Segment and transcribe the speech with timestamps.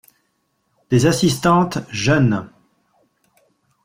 [0.89, 2.49] Des assistantes jeûnent.